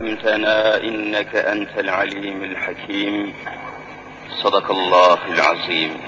[0.00, 3.34] علمتنا إنك أنت العليم الحكيم.
[4.42, 6.00] صدق الله العظيم.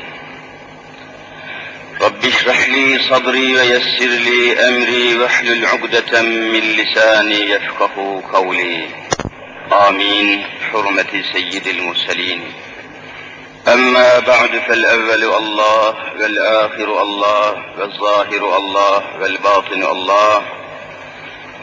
[2.02, 8.88] رب اشرح لي صدري ويسر لي أمري واحلل عقدة من لساني يفقه قولي.
[9.88, 10.44] آمين.
[10.72, 12.52] حرمة سيد المرسلين.
[13.68, 20.59] أما بعد فالأول الله والآخر الله والظاهر الله والباطن الله.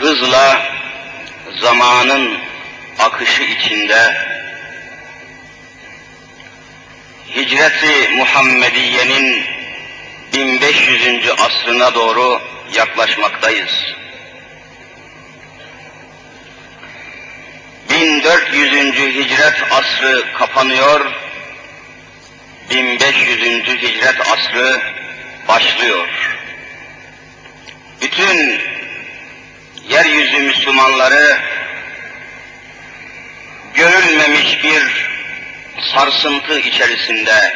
[0.00, 0.62] hızla
[1.60, 2.38] zamanın
[2.98, 4.16] akışı içinde
[7.36, 9.44] hicreti Muhammediye'nin
[10.34, 11.30] 1500.
[11.38, 12.40] asrına doğru
[12.72, 13.94] yaklaşmaktayız.
[17.90, 18.94] 1400.
[18.94, 21.12] hicret asrı kapanıyor,
[22.70, 23.66] 1500.
[23.82, 24.80] hicret asrı
[25.48, 26.08] başlıyor.
[28.00, 28.60] Bütün
[29.88, 31.38] yeryüzü Müslümanları
[33.74, 35.10] görülmemiş bir
[35.94, 37.54] sarsıntı içerisinde,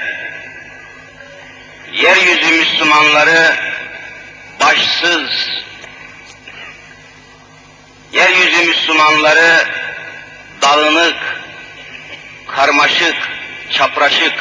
[1.92, 3.56] yeryüzü Müslümanları
[4.60, 5.30] başsız,
[8.12, 9.66] yeryüzü Müslümanları
[10.62, 11.16] dağınık,
[12.46, 13.16] karmaşık,
[13.70, 14.34] çapraşık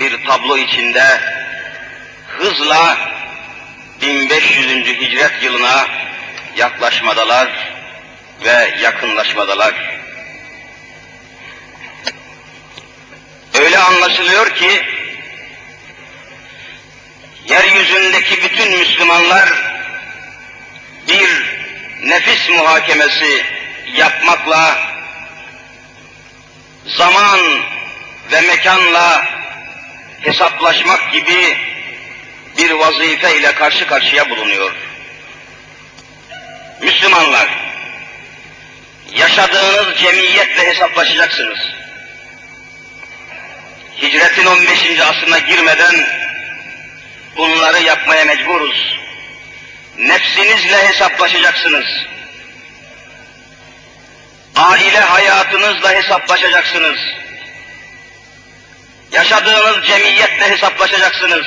[0.00, 1.20] bir tablo içinde
[2.28, 2.98] hızla
[4.02, 4.86] 1500.
[4.86, 5.86] hicret yılına
[6.56, 7.48] yaklaşmadalar
[8.44, 9.74] ve yakınlaşmadalar.
[13.60, 14.84] Öyle anlaşılıyor ki
[17.48, 19.48] yeryüzündeki bütün Müslümanlar
[21.08, 21.52] bir
[22.02, 23.44] nefis muhakemesi
[23.94, 24.78] yapmakla
[26.86, 27.40] zaman
[28.32, 29.24] ve mekanla
[30.20, 31.56] hesaplaşmak gibi
[32.58, 34.72] bir vazife ile karşı karşıya bulunuyor.
[36.82, 37.48] Müslümanlar,
[39.12, 41.58] yaşadığınız cemiyetle hesaplaşacaksınız.
[44.02, 45.00] Hicretin 15.
[45.00, 46.06] asrına girmeden
[47.36, 48.98] bunları yapmaya mecburuz.
[49.98, 51.86] Nefsinizle hesaplaşacaksınız.
[54.56, 56.98] Aile hayatınızla hesaplaşacaksınız.
[59.12, 61.46] Yaşadığınız cemiyetle hesaplaşacaksınız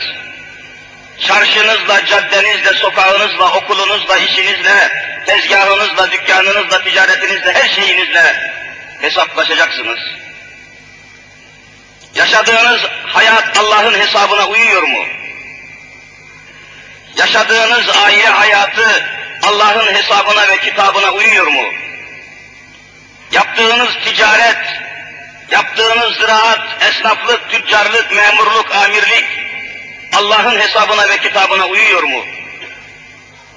[1.19, 8.51] çarşınızla, caddenizle, sokağınızla, okulunuzla, işinizle, tezgahınızla, dükkanınızla, ticaretinizle, her şeyinizle
[9.01, 9.99] hesaplaşacaksınız.
[12.15, 15.05] Yaşadığınız hayat Allah'ın hesabına uyuyor mu?
[17.17, 19.05] Yaşadığınız aile hayatı
[19.43, 21.63] Allah'ın hesabına ve kitabına uyuyor mu?
[23.31, 24.81] Yaptığınız ticaret,
[25.51, 29.25] yaptığınız ziraat, esnaflık, tüccarlık, memurluk, amirlik,
[30.15, 32.25] Allah'ın hesabına ve kitabına uyuyor mu?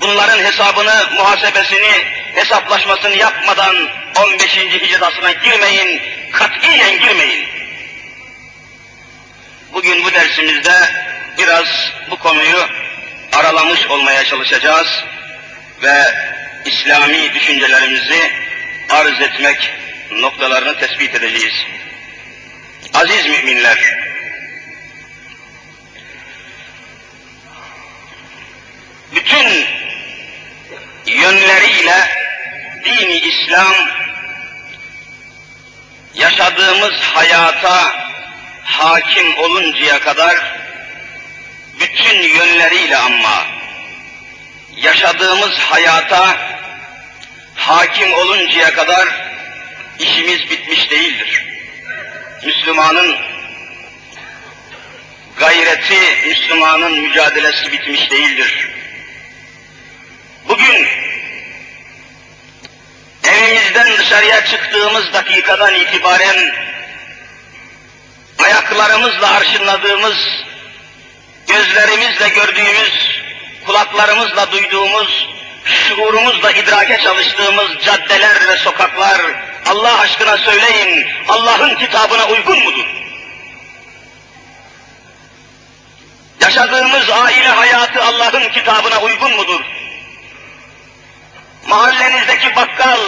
[0.00, 2.04] Bunların hesabını, muhasebesini,
[2.34, 4.56] hesaplaşmasını yapmadan 15.
[4.56, 6.02] hicret asrına girmeyin,
[6.32, 7.48] katiyen girmeyin.
[9.72, 10.90] Bugün bu dersimizde
[11.38, 11.66] biraz
[12.10, 12.68] bu konuyu
[13.32, 15.04] aralamış olmaya çalışacağız
[15.82, 16.04] ve
[16.64, 18.32] İslami düşüncelerimizi
[18.90, 19.72] arz etmek
[20.10, 21.54] noktalarını tespit edeceğiz.
[22.94, 24.07] Aziz müminler,
[31.28, 32.08] yönleriyle
[32.84, 33.74] dini İslam
[36.14, 38.08] yaşadığımız hayata
[38.64, 40.36] hakim oluncaya kadar
[41.80, 43.46] bütün yönleriyle ama
[44.76, 46.36] yaşadığımız hayata
[47.54, 49.08] hakim oluncaya kadar
[49.98, 51.44] işimiz bitmiş değildir.
[52.44, 53.16] Müslümanın
[55.36, 58.68] gayreti, Müslümanın mücadelesi bitmiş değildir.
[60.48, 60.97] Bugün
[63.38, 66.54] evimizden dışarıya çıktığımız dakikadan itibaren
[68.44, 70.16] ayaklarımızla arşınladığımız,
[71.46, 73.20] gözlerimizle gördüğümüz,
[73.66, 75.28] kulaklarımızla duyduğumuz,
[75.64, 79.20] şuurumuzla idrake çalıştığımız caddeler ve sokaklar
[79.66, 82.86] Allah aşkına söyleyin Allah'ın kitabına uygun mudur?
[86.40, 89.60] Yaşadığımız aile hayatı Allah'ın kitabına uygun mudur?
[91.68, 93.00] Mahallenizdeki bakkal,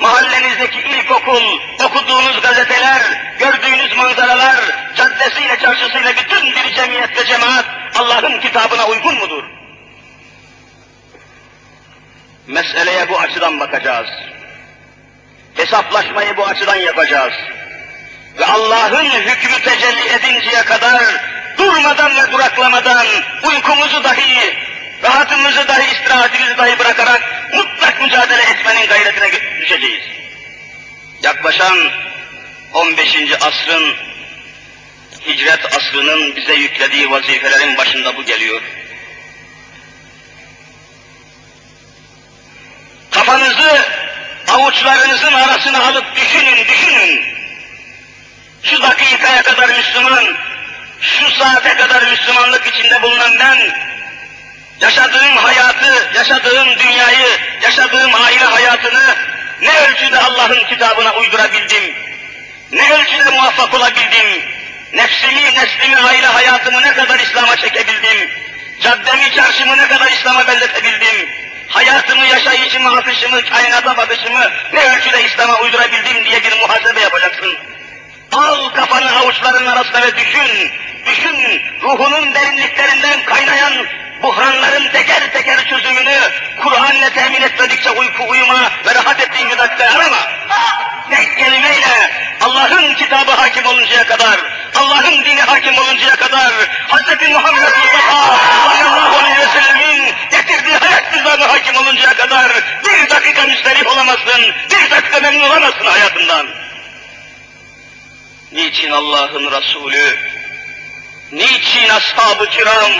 [0.00, 3.02] mahallenizdeki ilkokul, okuduğunuz gazeteler,
[3.38, 4.56] gördüğünüz manzaralar,
[4.96, 7.64] caddesiyle çarşısıyla bütün bir cemiyet ve cemaat
[7.98, 9.44] Allah'ın kitabına uygun mudur?
[12.46, 14.08] Meseleye bu açıdan bakacağız.
[15.54, 17.34] Hesaplaşmayı bu açıdan yapacağız.
[18.38, 21.02] Ve Allah'ın hükmü tecelli edinceye kadar
[21.58, 23.06] durmadan ve duraklamadan
[23.42, 24.67] uykumuzu dahi,
[25.02, 29.30] rahatımızı dahi, istirahatimizi dahi bırakarak mutlak mücadele etmenin gayretine
[29.60, 30.02] düşeceğiz.
[31.22, 31.78] Yaklaşan
[32.72, 33.16] 15.
[33.40, 33.96] asrın
[35.26, 38.62] hicret asrının bize yüklediği vazifelerin başında bu geliyor.
[43.10, 43.84] Kafanızı
[44.48, 47.24] avuçlarınızın arasına alıp düşünün, düşünün.
[48.62, 50.24] Şu dakikaya kadar Müslüman,
[51.00, 53.87] şu saate kadar Müslümanlık içinde bulunan ben,
[54.80, 57.28] yaşadığım hayatı, yaşadığım dünyayı,
[57.62, 59.16] yaşadığım aile hayatını
[59.62, 61.94] ne ölçüde Allah'ın kitabına uydurabildim,
[62.72, 64.42] ne ölçüde muvaffak olabildim,
[64.92, 68.30] nefsimi, neslimi, aile hayatımı ne kadar İslam'a çekebildim,
[68.80, 71.28] caddemi, çarşımı ne kadar İslam'a belletebildim,
[71.68, 77.56] hayatımı, yaşayışımı, akışımı, kainata bakışımı ne ölçüde İslam'a uydurabildim diye bir muhasebe yapacaksın.
[78.32, 80.70] Al kafanı avuçların arasına ve düşün,
[81.06, 83.72] düşün ruhunun derinliklerinden kaynayan
[84.22, 86.18] buhranların teker teker çözümünü
[86.62, 90.28] Kur'an'la temin etmedikçe uyku uyuma ve rahat ettiğin dakika arama.
[91.10, 92.10] Tek kelimeyle
[92.40, 94.40] Allah'ın kitabı hakim oluncaya kadar,
[94.74, 96.52] Allah'ın dini hakim oluncaya kadar,
[96.88, 97.30] Hz.
[97.30, 98.38] Muhammed Mustafa
[98.78, 102.52] sallallahu aleyhi ve sellemin getirdiği hayat nizamı hakim oluncaya kadar
[102.84, 106.46] bir dakika müsterih olamazsın, bir dakika memnun olamazsın hayatından.
[108.52, 110.18] Niçin Allah'ın Resulü,
[111.32, 112.92] niçin ashab-ı kiram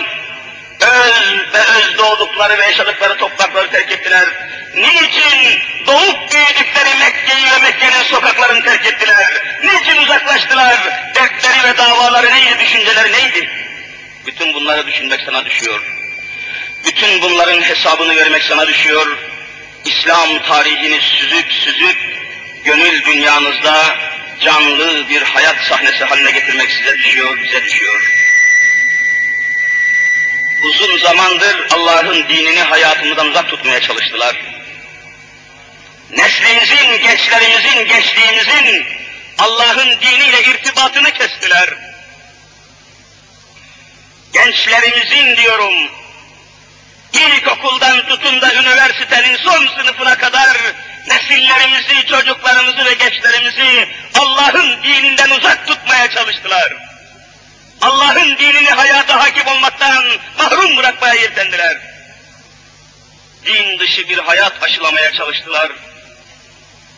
[0.80, 4.24] öz ve öz doğdukları ve yaşadıkları toprakları terk ettiler?
[4.74, 9.42] Niçin doğup büyüdükleri Mekke'yi ve Mekke'nin sokaklarını terk ettiler?
[9.64, 10.78] Niçin uzaklaştılar?
[11.14, 13.50] Dertleri ve davaları neydi, düşünceleri neydi?
[14.26, 15.80] Bütün bunları düşünmek sana düşüyor.
[16.84, 19.18] Bütün bunların hesabını vermek sana düşüyor.
[19.84, 21.96] İslam tarihini süzüp süzüp
[22.64, 23.96] gönül dünyanızda
[24.40, 28.27] canlı bir hayat sahnesi haline getirmek size düşüyor, bize düşüyor.
[31.08, 34.36] Zamandır Allah'ın dinini hayatımızdan uzak tutmaya çalıştılar.
[36.10, 38.86] Neslimizin, gençlerimizin, gençliğimizin
[39.38, 41.68] Allah'ın diniyle irtibatını kestiler.
[44.32, 45.74] Gençlerimizin diyorum,
[47.12, 50.56] ilkokuldan tutun da üniversitenin son sınıfına kadar
[51.06, 56.87] nesillerimizi, çocuklarımızı ve gençlerimizi Allah'ın dininden uzak tutmaya çalıştılar.
[57.80, 60.04] Allah'ın dinini hayata hakim olmaktan
[60.38, 61.76] mahrum bırakmaya yeltendiler.
[63.46, 65.72] Din dışı bir hayat aşılamaya çalıştılar.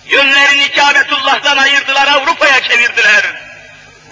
[0.06, 3.25] Yönlerini Kâbetullah'tan ayırdılar, Avrupa'ya çevirdiler.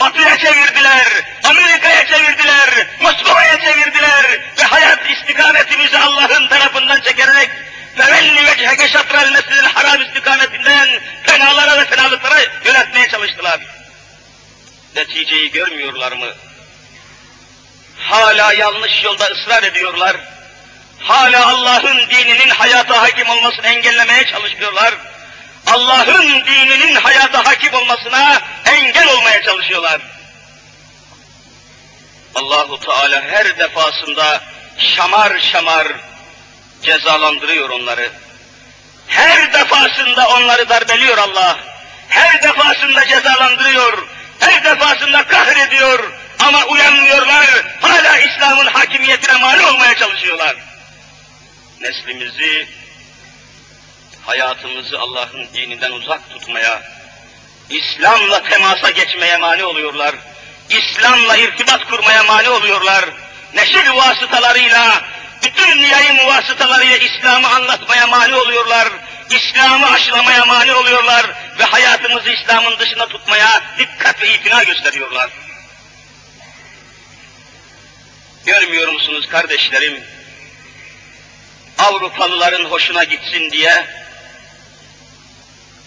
[0.00, 1.06] Batı'ya çevirdiler,
[1.44, 7.50] Amerika'ya çevirdiler, Moskova'ya çevirdiler ve hayat istikametimizi Allah'ın tarafından çekerek
[7.96, 10.88] fevelli vecheke şatral mescidil haram istikametinden
[11.22, 13.60] fenalara ve fenalıklara yönetmeye çalıştılar.
[14.96, 16.28] Neticeyi görmüyorlar mı?
[18.10, 20.16] Hala yanlış yolda ısrar ediyorlar.
[21.00, 24.94] Hala Allah'ın dininin hayata hakim olmasını engellemeye çalışıyorlar.
[25.66, 30.00] Allah'ın dininin hayata hakim olmasına engel olmaya çalışıyorlar.
[32.34, 34.42] Allahu Teala her defasında
[34.78, 35.88] şamar şamar
[36.82, 38.10] cezalandırıyor onları.
[39.06, 41.58] Her defasında onları darbeliyor Allah.
[42.08, 44.08] Her defasında cezalandırıyor.
[44.40, 46.17] Her defasında kahrediyor.
[46.38, 47.46] Ama uyanmıyorlar.
[47.80, 50.56] Hala İslam'ın hakimiyetine mani olmaya çalışıyorlar.
[51.80, 52.68] Neslimizi,
[54.26, 56.82] hayatımızı Allah'ın dininden uzak tutmaya,
[57.70, 60.14] İslam'la temasa geçmeye mani oluyorlar.
[60.70, 63.04] İslam'la irtibat kurmaya mani oluyorlar.
[63.54, 65.04] Neşir vasıtalarıyla,
[65.44, 68.88] bütün yayın vasıtalarıyla İslam'ı anlatmaya mani oluyorlar.
[69.30, 71.26] İslam'ı aşılamaya mani oluyorlar
[71.58, 75.30] ve hayatımızı İslam'ın dışına tutmaya dikkat ve itina gösteriyorlar.
[78.48, 80.04] Görmüyor musunuz kardeşlerim?
[81.78, 83.84] Avrupalıların hoşuna gitsin diye,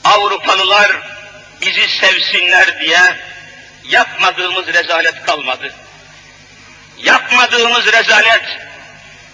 [0.03, 0.91] Avrupalılar
[1.61, 2.99] bizi sevsinler diye
[3.89, 5.73] yapmadığımız rezalet kalmadı.
[6.97, 8.59] Yapmadığımız rezalet,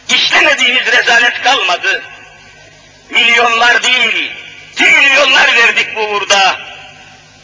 [0.10, 2.03] işlemediğimiz rezalet kalmadı.
[3.10, 4.31] Milyonlar değil,
[4.75, 6.60] trilyonlar verdik bu uğurda.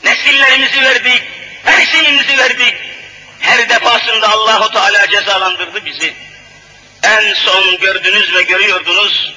[0.03, 1.23] Nesillerimizi verdik,
[1.65, 2.92] her şeyimizi verdik.
[4.43, 6.13] Allahu Teala cezalandırdı bizi.
[7.03, 9.33] En son gördünüz ve görüyordunuz.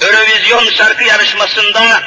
[0.00, 2.02] Eurovision şarkı yarışmasında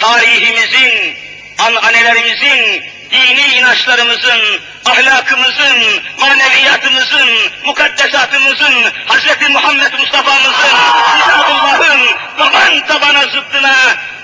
[0.00, 1.16] tarihimizin,
[1.58, 4.40] ananelerimizin, dini inançlarımızın,
[4.84, 7.28] ahlakımızın, maneviyatımızın,
[7.64, 9.50] mukaddesatımızın, Hz.
[9.50, 10.74] Muhammed Mustafa'mızın,
[11.32, 13.76] Allah'ın taban tabana zıttına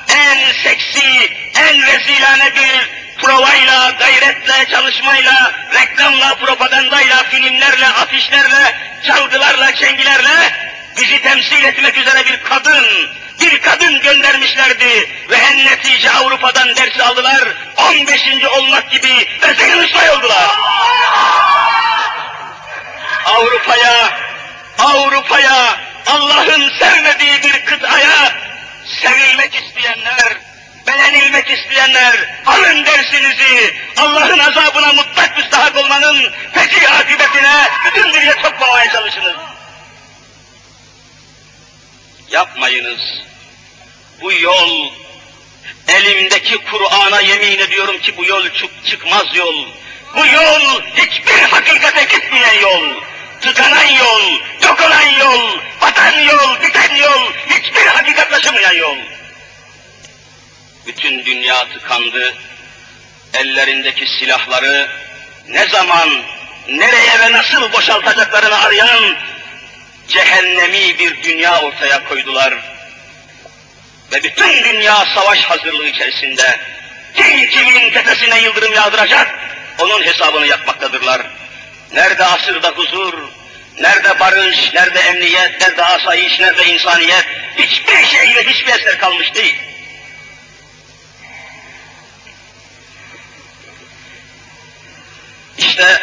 [0.08, 8.74] en seksi, en vezilane bir provayla, gayretle, çalışmayla, reklamla, propagandayla, filmlerle, afişlerle,
[9.06, 10.52] çalgılarla, çengilerle
[10.96, 12.84] bizi temsil etmek üzere bir kadın,
[13.40, 18.44] bir kadın göndermişlerdi ve en netice Avrupa'dan ders aldılar, 15.
[18.44, 20.50] olmak gibi Rezil oldular.
[23.24, 24.18] Avrupa'ya,
[24.78, 25.76] Avrupa'ya,
[26.06, 28.32] Allah'ın sevmediği bir kıtaya
[29.02, 30.36] sevilmek isteyenler,
[30.86, 39.36] beğenilmek isteyenler, alın dersinizi, Allah'ın azabına mutlak müstahak olmanın feci akıbetine bütün dünya sokmamaya çalışınız.
[42.30, 43.00] Yapmayınız.
[44.20, 44.90] Bu yol,
[45.88, 49.66] elimdeki Kur'an'a yemin ediyorum ki bu yol çık çıkmaz yol.
[50.16, 53.02] Bu yol hiçbir hakikate gitmeyen yol.
[53.40, 58.96] Tıkanan yol, yok olan yol, batan yol, biten yol, hiçbir hakikat taşımayan yol.
[60.86, 62.34] Bütün dünya tıkandı.
[63.34, 64.88] Ellerindeki silahları
[65.48, 66.22] ne zaman,
[66.68, 69.16] nereye ve nasıl boşaltacaklarını arayan
[70.08, 72.54] cehennemi bir dünya ortaya koydular.
[74.12, 76.60] Ve bütün dünya savaş hazırlığı içerisinde
[77.16, 79.34] kim kimin tepesine yıldırım yağdıracak
[79.78, 81.22] onun hesabını yapmaktadırlar.
[81.92, 83.14] Nerede asırda huzur,
[83.80, 87.26] nerede barış, nerede emniyet, nerede asayiş, nerede insaniyet,
[87.58, 89.54] hiçbir şey ve hiçbir eser kalmış değil.
[95.58, 96.00] İşte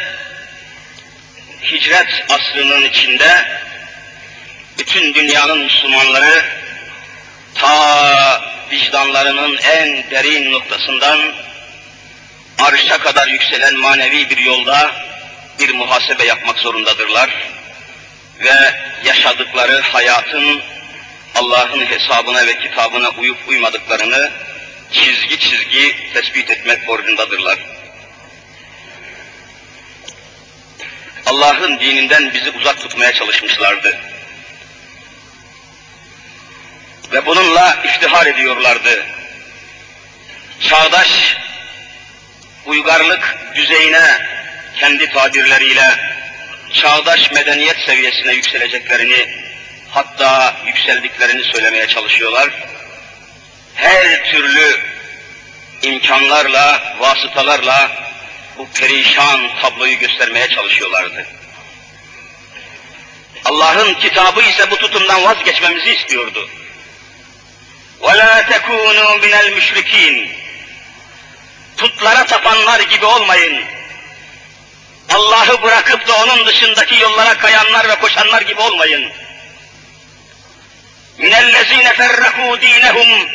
[1.72, 3.48] hicret asrının içinde
[4.80, 6.46] bütün dünyanın Müslümanları
[7.56, 8.42] ta
[8.72, 11.20] vicdanlarının en derin noktasından
[12.60, 14.92] arşa kadar yükselen manevi bir yolda
[15.60, 17.30] bir muhasebe yapmak zorundadırlar.
[18.40, 18.74] Ve
[19.06, 20.62] yaşadıkları hayatın
[21.36, 24.32] Allah'ın hesabına ve kitabına uyup uymadıklarını
[24.92, 27.60] çizgi çizgi tespit etmek borcundadırlar.
[31.32, 33.98] Allah'ın dininden bizi uzak tutmaya çalışmışlardı.
[37.12, 39.06] Ve bununla iftihar ediyorlardı.
[40.70, 41.38] Çağdaş
[42.66, 44.18] uygarlık düzeyine
[44.80, 45.96] kendi tabirleriyle
[46.74, 49.28] çağdaş medeniyet seviyesine yükseleceklerini
[49.90, 52.50] hatta yükseldiklerini söylemeye çalışıyorlar.
[53.76, 54.80] Her türlü
[55.82, 58.01] imkanlarla, vasıtalarla
[58.61, 61.27] bu perişan tabloyu göstermeye çalışıyorlardı.
[63.45, 66.49] Allah'ın kitabı ise bu tutumdan vazgeçmemizi istiyordu.
[68.01, 70.29] وَلَا تَكُونُوا مِنَ الْمُشْرِك۪ينَ
[71.77, 73.65] Putlara tapanlar gibi olmayın.
[75.15, 79.13] Allah'ı bırakıp da onun dışındaki yollara kayanlar ve koşanlar gibi olmayın.
[81.19, 83.29] مِنَ الَّذ۪ينَ فَرَّقُوا د۪ينَهُمْ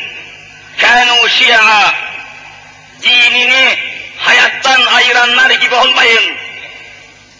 [0.82, 1.94] كَانُوا شِيَعًا
[3.04, 3.78] Dinini
[4.17, 6.37] hayattan ayıranlar gibi olmayın.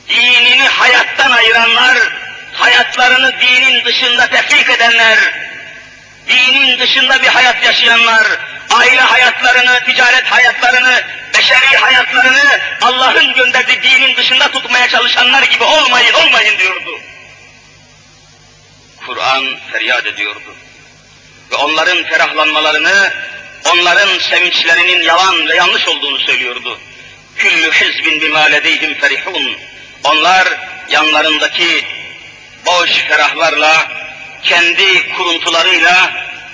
[0.09, 1.99] Dinini hayattan ayıranlar,
[2.53, 5.19] hayatlarını dinin dışında tefrik edenler,
[6.29, 8.27] dinin dışında bir hayat yaşayanlar,
[8.75, 11.03] aile hayatlarını, ticaret hayatlarını,
[11.35, 17.01] beşeri hayatlarını Allah'ın gönderdiği dinin dışında tutmaya çalışanlar gibi olmayın, olmayın diyordu.
[19.07, 20.55] Kur'an feryat ediyordu.
[21.51, 23.13] Ve onların ferahlanmalarını,
[23.65, 26.81] onların sevinçlerinin yalan ve yanlış olduğunu söylüyordu.
[27.37, 29.57] Küllü hizbin bimâ ledeyhim ferihun.
[30.05, 30.49] Onlar
[30.89, 31.85] yanlarındaki
[32.67, 33.89] boş ferahlarla,
[34.43, 36.11] kendi kuruntularıyla,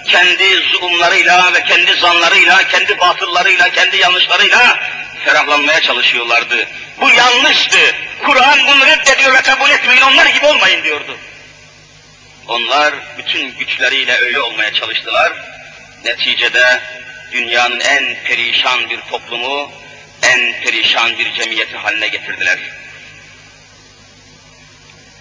[0.08, 4.78] kendi zulümleriyle ve kendi zanlarıyla, kendi batıllarıyla, kendi yanlışlarıyla
[5.24, 6.68] ferahlanmaya çalışıyorlardı.
[7.00, 7.78] Bu yanlıştı.
[8.26, 11.18] Kur'an bunu reddediyor ve kabul etmeyin, onlar gibi olmayın diyordu.
[12.48, 15.32] Onlar bütün güçleriyle öyle olmaya çalıştılar.
[16.04, 16.80] Neticede
[17.32, 19.72] dünyanın en perişan bir toplumu,
[20.22, 22.58] en perişan bir cemiyeti haline getirdiler.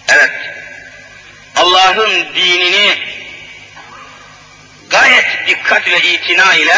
[0.10, 0.32] Evet,
[1.56, 2.98] Allah'ın dinini
[4.90, 6.78] gayet dikkat ve itina ile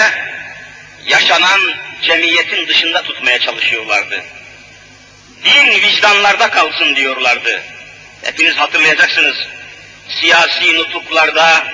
[1.06, 1.62] yaşanan
[2.02, 4.24] cemiyetin dışında tutmaya çalışıyorlardı.
[5.44, 7.64] Din vicdanlarda kalsın diyorlardı.
[8.22, 9.38] Hepiniz hatırlayacaksınız.
[10.22, 11.68] Siyasi nutuklarda,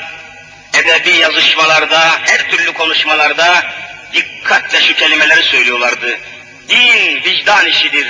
[0.80, 3.66] edebi yazışmalarda, her türlü konuşmalarda
[4.14, 6.20] dikkatle şu kelimeleri söylüyorlardı.
[6.70, 8.08] Din vicdan işidir.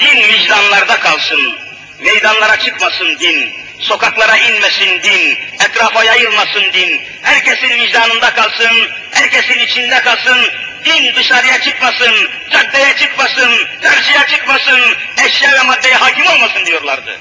[0.00, 1.58] Din vicdanlarda kalsın.
[2.00, 3.64] Meydanlara çıkmasın din.
[3.80, 10.38] Sokaklara inmesin din, etrafa yayılmasın din, herkesin vicdanında kalsın, herkesin içinde kalsın,
[10.84, 14.80] din dışarıya çıkmasın, caddeye çıkmasın, karşıya çıkmasın,
[15.26, 17.18] eşya ve maddeye hakim olmasın diyorlardı.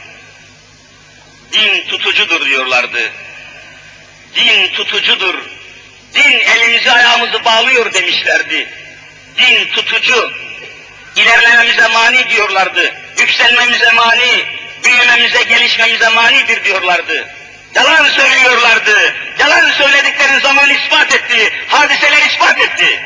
[1.51, 3.11] Din tutucudur diyorlardı.
[4.35, 5.35] Din tutucudur.
[6.13, 8.69] Din elimizi ayağımızı bağlıyor demişlerdi.
[9.37, 10.31] Din tutucu.
[11.15, 12.93] İlerlememize mani diyorlardı.
[13.19, 14.45] Yükselmemize mani,
[14.83, 17.29] büyümemize, gelişmemize manidir diyorlardı.
[17.75, 19.15] Yalan söylüyorlardı.
[19.39, 21.53] Yalan söylediklerin zaman ispat etti.
[21.67, 23.01] Hadiseler ispat etti.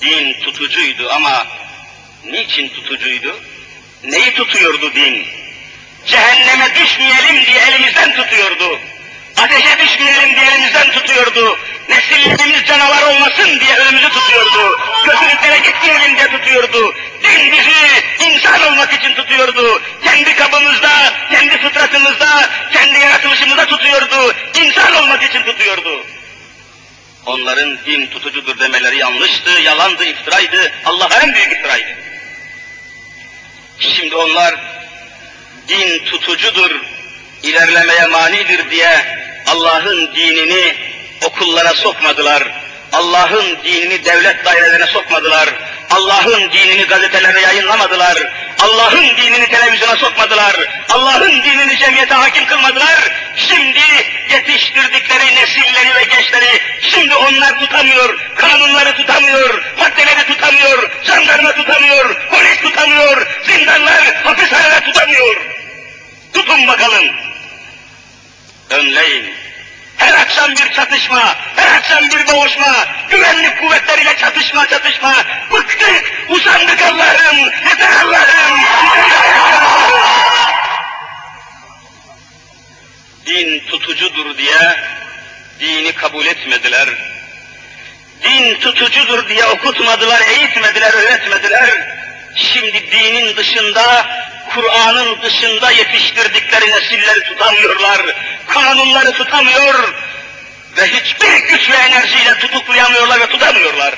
[0.00, 1.46] Din tutucuydu ama
[2.24, 3.40] niçin tutucuydu?
[4.04, 5.26] Neyi tutuyordu din?
[6.06, 8.80] Cehenneme düşmeyelim diye elimizden tutuyordu.
[9.36, 11.58] Ateşe düşmeyelim diye elimizden tutuyordu.
[11.88, 14.78] Nesillerimiz canavar olmasın diye önümüzü tutuyordu.
[15.04, 16.94] Kötülüklere gitmeyelim diye tutuyordu.
[17.22, 19.82] Din bizi insan olmak için tutuyordu.
[20.04, 24.34] Kendi kabımızda, kendi fıtratımızda, kendi yaratılışımızda tutuyordu.
[24.54, 26.06] İnsan olmak için tutuyordu.
[27.26, 30.72] Onların din tutucudur demeleri yanlıştı, yalandı, iftiraydı.
[30.84, 31.96] Allah'a en büyük iftiraydı.
[33.78, 34.54] Şimdi onlar
[35.68, 36.70] din tutucudur,
[37.42, 40.74] ilerlemeye manidir diye Allah'ın dinini
[41.24, 42.42] okullara sokmadılar.
[42.92, 45.48] Allah'ın dinini devlet dairelerine sokmadılar.
[45.90, 48.16] Allah'ın dinini gazetelere yayınlamadılar.
[48.60, 50.56] Allah'ın dinini televizyona sokmadılar.
[50.90, 53.12] Allah'ın dinini cemiyete hakim kılmadılar.
[53.36, 53.80] Şimdi
[54.30, 58.18] yetiştirdikleri nesilleri ve gençleri şimdi onlar tutamıyor.
[58.36, 65.36] Kanunları tutamıyor, maddeleri tutamıyor, jandarma tutamıyor, polis tutamıyor, zindanlar, hapishaneler tutamıyor.
[66.32, 67.29] Tutun bakalım.
[68.70, 69.34] Önleyin.
[69.96, 75.14] Her akşam bir çatışma, her akşam bir boğuşma, güvenlik kuvvetleriyle çatışma çatışma.
[75.52, 78.60] Bıktık, usandık Allah'ım, yeter Allah'ım.
[83.26, 84.76] Din tutucudur diye
[85.60, 86.88] dini kabul etmediler.
[88.22, 91.99] Din tutucudur diye okutmadılar, eğitmediler, öğretmediler.
[92.36, 94.06] Şimdi dinin dışında
[94.54, 98.00] Kur'an'ın dışında yetiştirdikleri nesilleri tutamıyorlar,
[98.46, 99.94] kanunları tutamıyor
[100.76, 103.94] ve hiçbir güç ve enerjiyle tutuklayamıyorlar ve tutamıyorlar.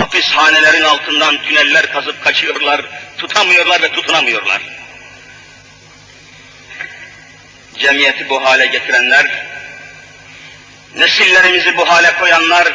[0.00, 2.80] Hapishanelerin altından tüneller kazıp kaçıyorlar,
[3.18, 4.62] tutamıyorlar ve tutunamıyorlar.
[7.78, 9.26] Cemiyeti bu hale getirenler,
[10.96, 12.72] nesillerimizi bu hale koyanlar,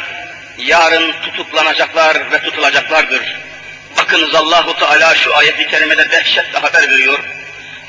[0.58, 3.49] yarın tutuklanacaklar ve tutulacaklardır.
[4.10, 7.18] Bakınız Allahu Teala şu ayeti kerimede dehşetle haber veriyor.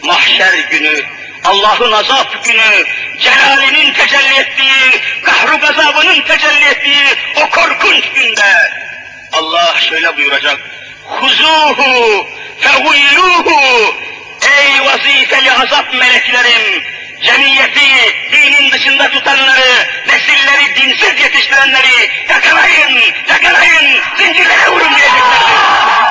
[0.03, 1.03] Mahşer günü,
[1.45, 2.85] Allah'ın azap günü,
[3.19, 7.03] celalinin tecelli ettiği, kahru gazabının tecelli ettiği
[7.35, 8.71] o korkunç günde
[9.31, 10.59] Allah şöyle buyuracak.
[11.05, 12.27] Huzuhu
[12.59, 13.95] fehulluhu
[14.41, 16.83] Ey vazifeli azap meleklerim!
[17.21, 26.10] Cemiyeti dinin dışında tutanları, nesilleri dinsiz yetiştirenleri yakalayın, yakalayın, zincirlere vurun diyeceklerdir.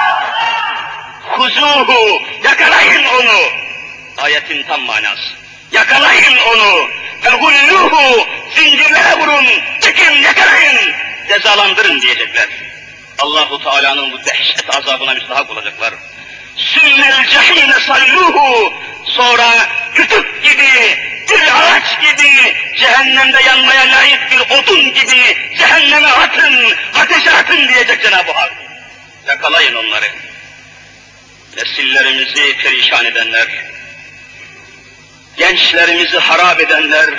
[1.40, 3.40] Huzuhu, yakalayın onu.
[4.16, 5.30] Ayetin tam manası.
[5.72, 6.88] Yakalayın onu.
[7.22, 9.46] Fehulluhu, zincirlere vurun,
[9.80, 10.92] çekin, yakalayın,
[11.28, 12.48] cezalandırın diyecekler.
[13.18, 15.94] Allahu Teala'nın bu dehşet azabına müstahak olacaklar.
[16.56, 18.72] Sümmel cehine salluhu.
[19.04, 20.98] Sonra kütük gibi,
[21.30, 28.32] bir ağaç gibi, cehennemde yanmaya layık bir odun gibi cehenneme atın, ateşe atın diyecek Cenab-ı
[28.32, 28.52] Hak.
[29.28, 30.29] Yakalayın onları.
[31.56, 33.46] Nesillerimizi perişan edenler,
[35.36, 37.10] gençlerimizi harap edenler,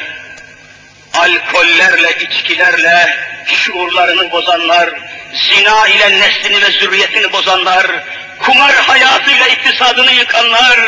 [1.13, 4.89] alkollerle, içkilerle şuurlarını bozanlar,
[5.33, 7.87] zina ile neslini ve zürriyetini bozanlar,
[8.39, 10.79] kumar hayatıyla iktisadını yıkanlar,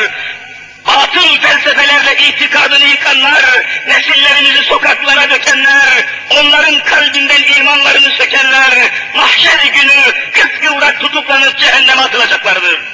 [0.86, 3.44] batıl felsefelerle itikadını yıkanlar,
[3.86, 12.93] nesillerimizi sokaklara dökenler, onların kalbinden imanlarını sökenler, mahşer günü 40 yılda tutuklanıp cehenneme atılacaklardır.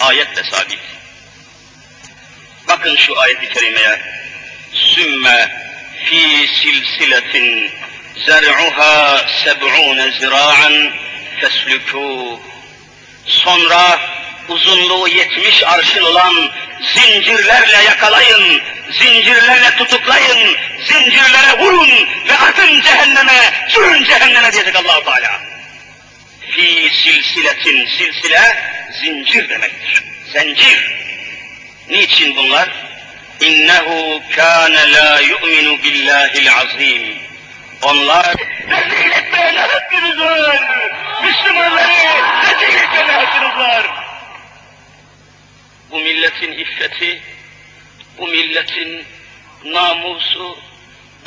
[0.00, 0.78] Ayetle sabit.
[2.68, 4.00] Bakın şu ayet-i kerimeye.
[4.72, 5.64] Sümme
[6.04, 7.70] fi silsiletin
[8.26, 10.90] zer'uha seb'une zira'an
[11.40, 12.38] feslükûh.
[13.26, 14.00] Sonra
[14.48, 16.50] uzunluğu yetmiş arşın olan
[16.94, 21.90] zincirlerle yakalayın, zincirlerle tutuklayın, zincirlere vurun
[22.28, 25.53] ve atın cehenneme, sürün cehenneme diyecek allah Teala.
[26.50, 28.56] Fi silsiletin, silsile
[29.00, 30.04] zincir demektir.
[30.32, 30.94] Zincir.
[31.90, 32.68] Niçin bunlar?
[33.40, 37.18] İnnehu kâne lâ yu'minu billâhil azîm.
[37.82, 38.34] Onlar
[38.68, 40.60] rezil etmeye ne hakkınız var?
[41.24, 41.88] Müslümanları
[42.42, 44.04] rezil etmeye hakkınız var?
[45.94, 47.20] bu milletin iffeti,
[48.18, 49.04] bu milletin
[49.64, 50.58] namusu,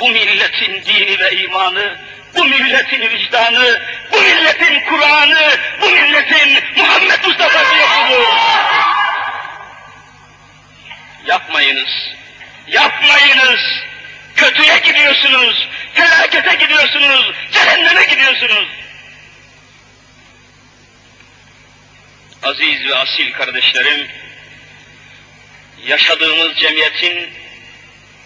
[0.00, 1.96] bu milletin dini ve imanı,
[2.36, 8.34] bu milletin vicdanı, bu milletin Kur'an'ı, bu milletin Muhammed Mustafa'sı yokluğu.
[11.26, 11.90] Yapmayınız,
[12.66, 13.60] yapmayınız.
[14.36, 18.68] Kötüye gidiyorsunuz, felakete gidiyorsunuz, cehenneme gidiyorsunuz.
[22.42, 24.08] Aziz ve asil kardeşlerim,
[25.86, 27.30] yaşadığımız cemiyetin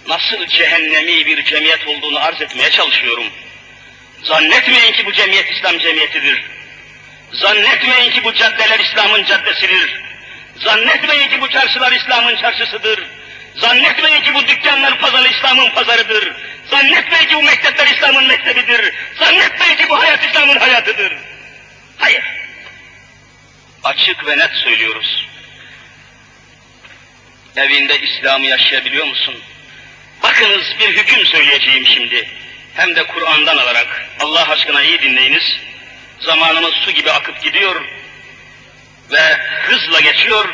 [0.09, 3.33] nasıl cehennemi bir cemiyet olduğunu arz etmeye çalışıyorum.
[4.22, 6.44] Zannetmeyin ki bu cemiyet İslam cemiyetidir.
[7.32, 10.02] Zannetmeyin ki bu caddeler İslam'ın caddesidir.
[10.56, 13.06] Zannetmeyin ki bu çarşılar İslam'ın çarşısıdır.
[13.56, 16.37] Zannetmeyin ki bu dükkanlar pazarı İslam'ın pazarıdır.
[16.70, 18.94] Zannetmeyin ki bu mektepler İslam'ın mektebidir.
[19.18, 21.12] Zannetmeyin ki bu hayat İslam'ın hayatıdır.
[21.98, 22.24] Hayır.
[23.85, 25.28] Açık ve net söylüyoruz.
[27.56, 29.35] Evinde İslam'ı yaşayabiliyor musun?
[30.22, 32.41] Bakınız bir hüküm söyleyeceğim şimdi.
[32.74, 34.08] Hem de Kur'an'dan alarak.
[34.20, 35.58] Allah aşkına iyi dinleyiniz.
[36.20, 37.85] Zamanımız su gibi akıp gidiyor
[39.11, 40.48] ve hızla geçiyor.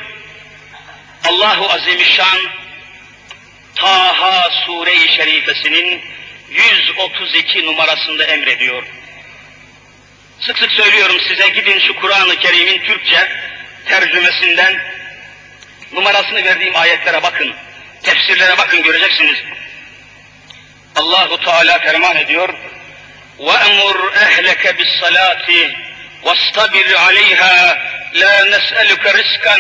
[1.29, 2.39] Allahu Azimüşşan
[3.75, 6.03] Taha Sure-i Şerifesinin
[6.51, 8.83] 132 numarasında emrediyor.
[10.41, 13.29] Sık sık söylüyorum size gidin şu Kur'an-ı Kerim'in Türkçe
[13.85, 14.81] tercümesinden
[15.93, 17.55] numarasını verdiğim ayetlere bakın.
[18.03, 19.39] Tefsirlere bakın göreceksiniz.
[20.98, 22.50] Allahu Teala ferman ediyor.
[23.40, 25.48] وَأَمُرْ اَهْلَكَ بِالصَّلَاةِ
[26.26, 27.58] وَاسْتَبِرْ عَلَيْهَا
[28.14, 29.58] لَا نَسْأَلُكَ رِزْقًا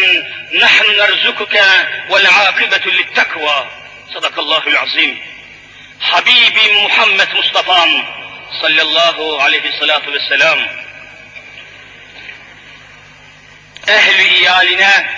[0.64, 1.56] نَحْنُ نَرْزُقُكَ
[2.12, 3.58] وَالْعَاقِبَةُ لِلتَّقْوَى
[4.14, 5.20] Sadakallahul azim.
[6.00, 7.92] Habibim Muhammed Mustafa'm
[8.62, 10.60] sallallahu aleyhi salatu vesselam
[13.88, 15.10] ehli iyaline,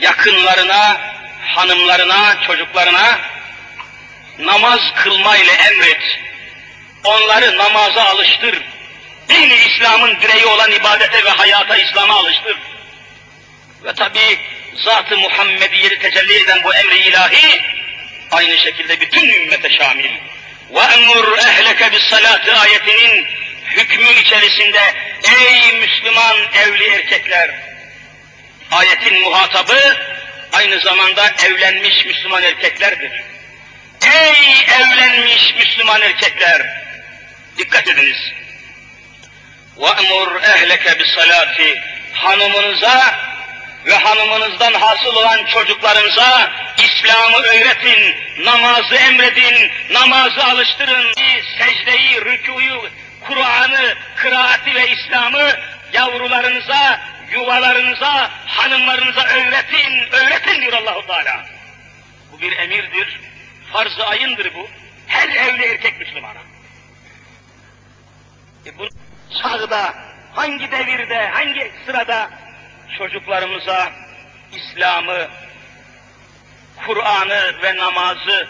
[0.00, 1.00] yakınlarına,
[1.46, 3.18] hanımlarına, çocuklarına
[4.38, 6.18] namaz kılmayla emret.
[7.04, 8.62] Onları namaza alıştır.
[9.28, 12.56] Din İslam'ın direği olan ibadete ve hayata İslam'a alıştır.
[13.84, 14.38] Ve tabi
[14.74, 17.62] Zat-ı Muhammediye'yi tecelli eden bu emri ilahi
[18.30, 20.10] aynı şekilde bütün ümmete şamil.
[20.72, 23.26] وَاَمُرْ اَهْلَكَ بِالصَّلَاتِ ayetinin
[23.76, 24.80] hükmü içerisinde
[25.24, 27.50] ey Müslüman evli erkekler
[28.70, 29.96] ayetin muhatabı
[30.52, 33.12] aynı zamanda evlenmiş Müslüman erkeklerdir.
[34.04, 36.82] Ey evlenmiş Müslüman erkekler!
[37.58, 38.32] Dikkat ediniz.
[39.76, 41.80] وَاَمُرْ اَهْلَكَ بِالصَّلَاتِ
[42.14, 43.14] Hanımınıza
[43.86, 51.12] ve hanımınızdan hasıl olan çocuklarınıza İslam'ı öğretin, namazı emredin, namazı alıştırın,
[51.58, 55.56] secdeyi, rükuyu, Kur'an'ı, kıraati ve İslam'ı
[55.92, 57.00] yavrularınıza,
[57.32, 61.46] yuvalarınıza, hanımlarınıza öğretin, öğretin diyor Allahu Teala.
[62.32, 63.20] Bu bir emirdir,
[63.75, 64.67] farz-ı ayındır bu.
[65.07, 66.39] Her evli erkek Müslümana.
[68.65, 68.87] E bu
[69.41, 69.95] çağda,
[70.33, 72.29] hangi devirde, hangi sırada
[72.97, 73.91] çocuklarımıza
[74.53, 75.27] İslam'ı,
[76.85, 78.49] Kur'an'ı ve namazı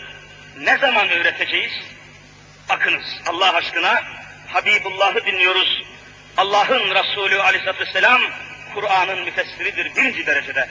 [0.57, 1.73] ne zaman öğreteceğiz?
[2.69, 4.01] Bakınız Allah aşkına
[4.47, 5.83] Habibullah'ı dinliyoruz.
[6.38, 8.21] Allah'ın Resulü aleyhissalatü vesselam
[8.73, 10.69] Kur'an'ın müfessiridir birinci derecede.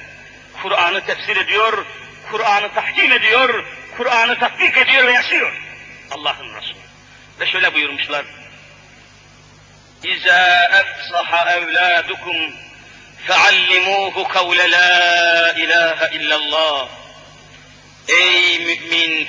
[0.62, 1.86] Kur'an'ı tefsir ediyor,
[2.30, 3.64] Kur'an'ı tahkim ediyor,
[3.96, 5.52] Kur'an'ı tatbik ediyor ve yaşıyor.
[6.10, 6.78] Allah'ın Resulü.
[7.40, 8.24] Ve şöyle buyurmuşlar.
[10.04, 12.36] İza efsaha evladukum
[13.26, 16.88] feallimuhu kavle la ilahe illallah.
[18.08, 19.28] Ey mümin,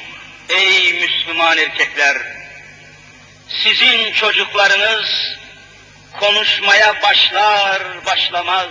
[0.49, 2.17] ey Müslüman erkekler!
[3.63, 5.37] Sizin çocuklarınız
[6.19, 8.69] konuşmaya başlar başlamaz,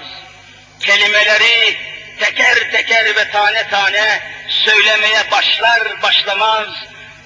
[0.80, 1.76] kelimeleri
[2.19, 6.67] teker teker ve tane tane söylemeye başlar başlamaz,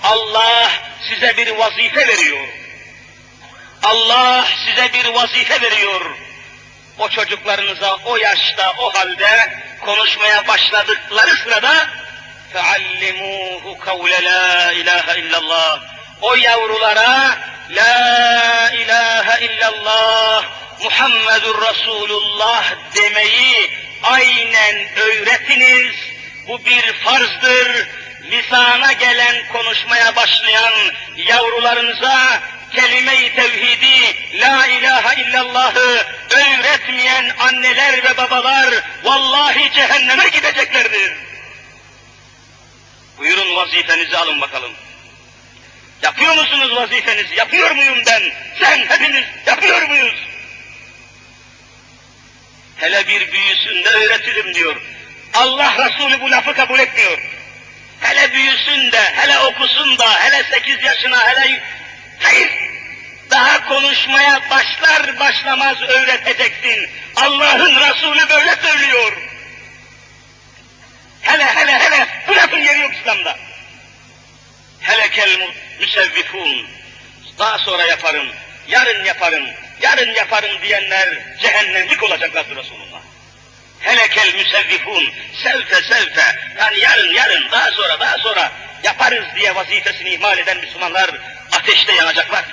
[0.04, 0.72] Allah
[1.10, 2.48] size bir vazife veriyor.
[3.84, 6.02] Allah size bir vazife veriyor.
[7.00, 11.88] O çocuklarınıza o yaşta, o halde konuşmaya başladıkları sırada
[12.54, 15.80] فَعَلِّمُوهُ قَوْلَ لَا اِلَٰهَ illallah.
[16.22, 17.38] O yavrulara
[17.70, 20.44] La ilahe illallah
[20.84, 22.64] Muhammedur Resulullah
[22.96, 23.72] demeyi
[24.03, 25.95] aynen öğretiniz.
[26.49, 27.89] Bu bir farzdır.
[28.31, 30.73] Lisana gelen konuşmaya başlayan
[31.17, 41.13] yavrularınıza kelime-i tevhidi, la ilahe illallahı öğretmeyen anneler ve babalar vallahi cehenneme gideceklerdir.
[43.19, 44.73] Buyurun vazifenizi alın bakalım.
[46.03, 47.35] Yapıyor musunuz vazifenizi?
[47.37, 48.23] Yapıyor muyum ben?
[48.61, 50.15] Sen hepiniz yapıyor muyuz?
[52.79, 54.83] Hele bir büyüsün de öğretirim diyor.
[55.35, 57.19] Allah Resulü bu lafı kabul etmiyor.
[58.01, 61.63] Hele büyüsün de, hele okusun da, hele sekiz yaşına, hele...
[62.23, 62.51] Hayır!
[63.31, 66.91] Daha konuşmaya başlar başlamaz öğreteceksin.
[67.17, 69.13] Allah'ın Resulü böyle söylüyor.
[71.21, 73.39] Hele hele hele, bu lafın yeri yok İslam'da.
[74.81, 75.39] Helekel
[75.81, 76.67] müsevvifun.
[77.39, 78.29] Daha sonra yaparım,
[78.69, 79.45] yarın yaparım,
[79.81, 81.09] yarın yaparım diyenler
[81.41, 83.01] cehennemlik olacaklardır Resulullah.
[83.81, 85.13] Helekel müsevvifun,
[85.43, 91.11] sevfe sevfe, yani yarın yarın, daha sonra daha sonra yaparız diye vazifesini ihmal eden Müslümanlar
[91.53, 92.45] ateşte yanacaklar.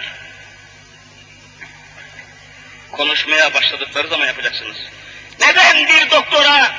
[2.91, 4.77] Konuşmaya başladıkları zaman yapacaksınız.
[5.39, 6.71] Neden bir doktora,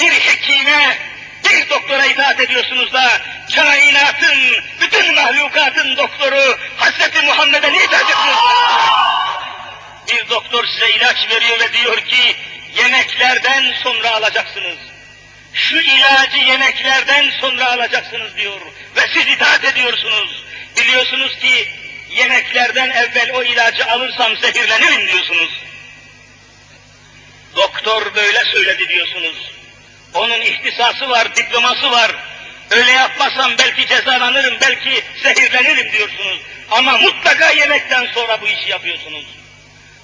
[0.00, 0.98] bir hekime,
[1.44, 3.20] bir doktora itaat ediyorsunuz da
[3.54, 4.38] kainatın,
[4.80, 9.29] bütün mahlukatın doktoru Hazreti Muhammed'e niye itaat etmiyorsunuz?
[10.12, 12.36] Bir doktor size ilaç veriyor ve diyor ki
[12.76, 14.78] yemeklerden sonra alacaksınız.
[15.54, 18.60] Şu ilacı yemeklerden sonra alacaksınız diyor
[18.96, 20.44] ve siz itaat ediyorsunuz.
[20.76, 21.68] Biliyorsunuz ki
[22.10, 25.50] yemeklerden evvel o ilacı alırsam zehirlenirim diyorsunuz.
[27.56, 29.50] Doktor böyle söyledi diyorsunuz.
[30.14, 32.10] Onun ihtisası var, diploması var.
[32.70, 36.40] Öyle yapmasam belki cezalanırım, belki zehirlenirim diyorsunuz.
[36.70, 39.39] Ama mutlaka yemekten sonra bu işi yapıyorsunuz.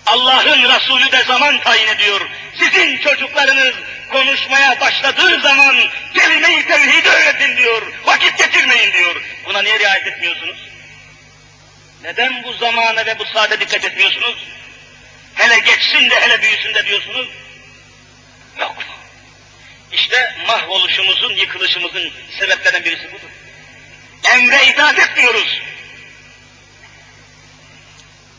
[0.06, 2.20] Allah'ın Resulü de zaman tayin ediyor.
[2.58, 3.74] Sizin çocuklarınız
[4.10, 5.76] konuşmaya başladığı zaman
[6.14, 7.82] kelime-i tevhidi öğretin diyor.
[8.04, 9.22] Vakit geçirmeyin diyor.
[9.44, 10.68] Buna niye riayet etmiyorsunuz?
[12.02, 14.36] Neden bu zamana ve bu saate dikkat etmiyorsunuz?
[15.34, 17.28] Hele geçsin de hele büyüsün de diyorsunuz.
[18.60, 18.76] Yok.
[19.92, 23.30] İşte mahvoluşumuzun, yıkılışımızın sebeplerinden birisi budur.
[24.24, 25.60] Emre itaat etmiyoruz.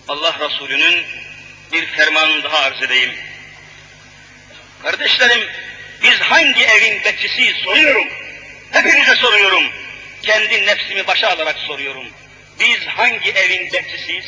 [0.08, 1.06] Allah Resulü'nün
[1.72, 3.12] bir fermanını daha arz edeyim.
[4.84, 5.50] Kardeşlerim,
[6.04, 8.08] biz hangi evin bekçisiyiz soruyorum.
[8.72, 9.64] Hepinize soruyorum.
[10.22, 12.06] Kendi nefsimi başa alarak soruyorum.
[12.60, 14.26] Biz hangi evin bekçisiyiz?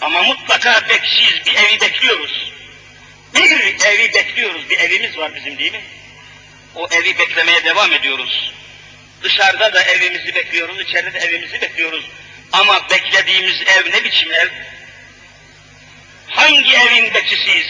[0.00, 2.52] Ama mutlaka bekçiyiz, bir evi bekliyoruz.
[3.34, 3.50] Bir
[3.86, 5.80] evi bekliyoruz, bir evimiz var bizim değil mi?
[6.74, 8.52] O evi beklemeye devam ediyoruz.
[9.22, 12.10] Dışarıda da evimizi bekliyoruz, içeride de evimizi bekliyoruz.
[12.52, 14.48] Ama beklediğimiz ev ne biçim ev?
[16.42, 17.66] Hangi evin bekçisiyiz?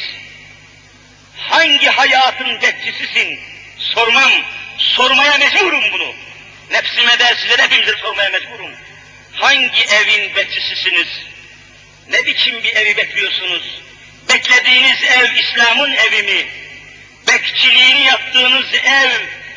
[1.37, 3.40] Hangi hayatın bekçisisin?
[3.78, 4.32] Sormam,
[4.78, 6.14] sormaya mecburum bunu.
[6.70, 8.70] Nefsime de size de hepimize sormaya mecburum.
[9.32, 11.08] Hangi evin bekçisisiniz?
[12.08, 13.82] Ne biçim bir evi bekliyorsunuz?
[14.28, 16.46] Beklediğiniz ev İslam'ın evi mi?
[17.28, 19.11] Bekçiliğini yaptığınız ev,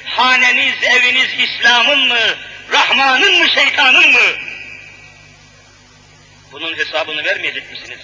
[0.06, 2.38] haneniz, eviniz İslam'ın mı?
[2.72, 4.36] Rahman'ın mı, şeytanın mı?
[6.52, 8.00] Bunun hesabını vermeyecek misiniz?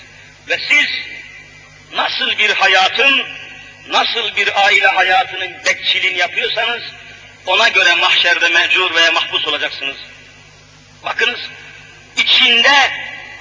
[0.49, 0.87] Ve siz
[1.93, 3.23] nasıl bir hayatın,
[3.87, 6.81] nasıl bir aile hayatının bekçiliğini yapıyorsanız,
[7.45, 9.97] ona göre mahşerde mecur veya mahpus olacaksınız.
[11.03, 11.39] Bakınız,
[12.17, 12.91] içinde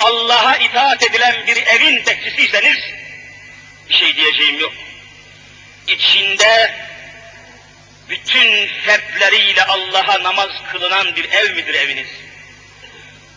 [0.00, 2.78] Allah'a itaat edilen bir evin bekçisiyseniz,
[3.88, 4.72] bir şey diyeceğim yok.
[5.88, 6.74] İçinde
[8.08, 12.08] bütün fertleriyle Allah'a namaz kılınan bir ev midir eviniz?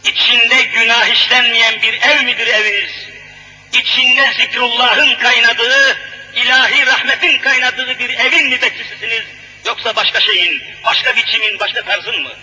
[0.03, 3.12] İçinde günah işlenmeyen bir ev midir eviniz?
[3.73, 5.97] İçinde zikrullahın kaynadığı,
[6.35, 9.23] ilahi rahmetin kaynadığı bir evin mi bekçisisiniz?
[9.65, 12.33] Yoksa başka şeyin, başka biçimin, başka tarzın mı?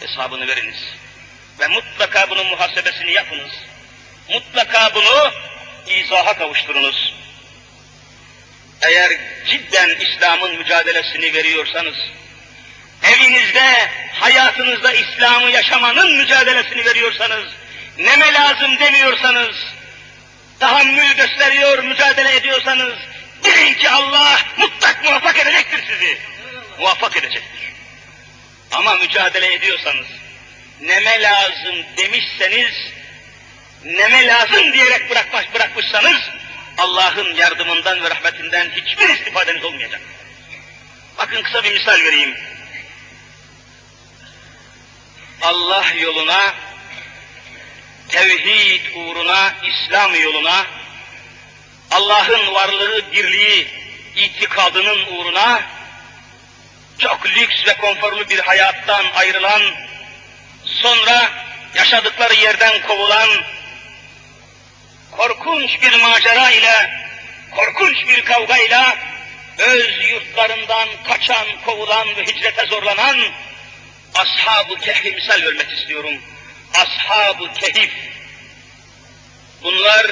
[0.00, 0.76] Hesabını veriniz.
[1.60, 3.50] Ve mutlaka bunun muhasebesini yapınız.
[4.28, 5.32] Mutlaka bunu
[5.86, 7.14] izaha kavuşturunuz.
[8.82, 9.12] Eğer
[9.46, 11.96] cidden İslam'ın mücadelesini veriyorsanız,
[13.02, 17.44] evinizde, hayatınızda İslam'ı yaşamanın mücadelesini veriyorsanız,
[17.98, 19.56] neme lazım demiyorsanız,
[20.60, 22.94] tahammül gösteriyor, mücadele ediyorsanız,
[23.44, 26.18] bilin ki Allah mutlak muvaffak edecektir sizi.
[26.78, 27.72] Muvaffak edecektir.
[28.72, 30.06] Ama mücadele ediyorsanız,
[30.80, 32.74] neme lazım demişseniz,
[33.84, 36.20] neme lazım diyerek bırakmış, bırakmışsanız,
[36.78, 40.00] Allah'ın yardımından ve rahmetinden hiçbir istifadeniz olmayacak.
[41.18, 42.36] Bakın kısa bir misal vereyim.
[45.42, 46.54] Allah yoluna,
[48.08, 50.66] tevhid uğruna, İslam yoluna,
[51.90, 53.68] Allah'ın varlığı, birliği,
[54.16, 55.62] itikadının uğruna,
[56.98, 59.62] çok lüks ve konforlu bir hayattan ayrılan,
[60.64, 61.30] sonra
[61.74, 63.28] yaşadıkları yerden kovulan,
[65.10, 67.06] korkunç bir macera ile,
[67.50, 68.96] korkunç bir kavga ile,
[69.58, 73.16] öz yurtlarından kaçan, kovulan ve hicrete zorlanan,
[74.14, 76.14] Ashab-ı Kehf'i misal vermek istiyorum.
[76.74, 77.92] Ashab-ı Kehif.
[79.62, 80.06] Bunlar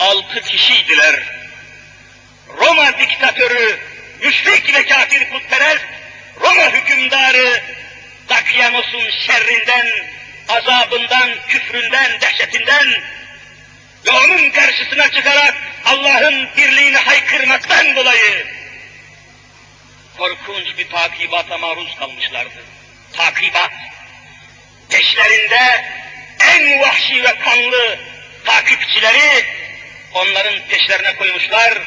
[0.00, 1.22] altı kişiydiler.
[2.48, 3.80] Roma diktatörü,
[4.22, 5.84] müşrik ve kafir putperest,
[6.40, 7.62] Roma hükümdarı
[8.28, 9.86] Dakyanos'un şerrinden,
[10.48, 13.02] azabından, küfründen, dehşetinden
[14.06, 18.46] ve onun karşısına çıkarak Allah'ın birliğini haykırmaktan dolayı
[20.18, 22.64] korkunç bir takibata maruz kalmışlardı.
[23.12, 23.72] Takibat.
[24.90, 25.84] Peşlerinde
[26.54, 27.98] en vahşi ve kanlı
[28.44, 29.44] takipçileri
[30.14, 31.78] onların peşlerine koymuşlar,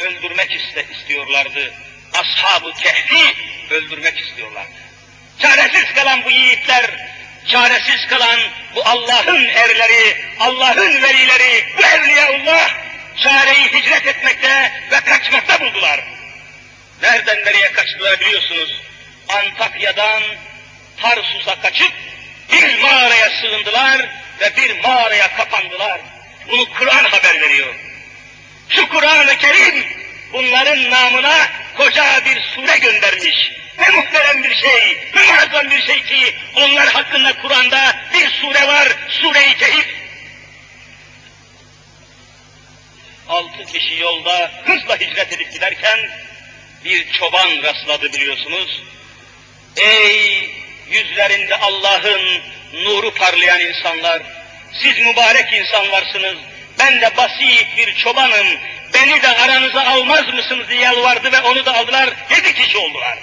[0.00, 0.60] öldürmek
[0.92, 1.74] istiyorlardı.
[2.12, 3.34] Ashab-ı Kehfi
[3.70, 4.84] öldürmek istiyorlardı.
[5.42, 6.90] Çaresiz kalan bu yiğitler,
[7.48, 8.40] çaresiz kalan
[8.74, 12.70] bu Allah'ın erleri, Allah'ın velileri, bu evliyaullah
[13.22, 16.00] çareyi hicret etmekte ve kaçmakta buldular.
[17.02, 18.80] Nereden nereye kaçtılar biliyorsunuz.
[19.28, 20.22] Antakya'dan
[21.02, 21.92] Tarsus'a kaçıp
[22.52, 24.08] bir mağaraya sığındılar
[24.40, 26.00] ve bir mağaraya kapandılar.
[26.50, 27.74] Bunu Kur'an haber veriyor.
[28.68, 29.84] Şu Kur'an-ı Kerim
[30.32, 33.52] bunların namına koca bir sure göndermiş.
[33.78, 38.88] Ne muhterem bir şey, ne muazzam bir şey ki onlar hakkında Kur'an'da bir sure var,
[39.10, 39.86] Sure-i Kehif.
[43.28, 45.98] Altı kişi yolda hızla hicret edip giderken
[46.84, 48.82] bir çoban rastladı biliyorsunuz.
[49.76, 52.42] Ey yüzlerinde Allah'ın
[52.84, 54.22] nuru parlayan insanlar,
[54.82, 56.36] siz mübarek insanlarsınız,
[56.78, 58.46] ben de basit bir çobanım,
[58.94, 63.18] beni de aranıza almaz mısınız diye yalvardı ve onu da aldılar, yedi kişi oldular.